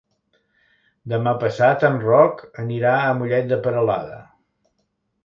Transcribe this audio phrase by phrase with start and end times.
[1.11, 4.19] Demà passat en Roc anirà a Mollet de Peralada.